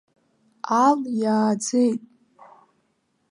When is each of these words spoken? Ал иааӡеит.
Ал 0.83 0.97
иааӡеит. 1.21 2.01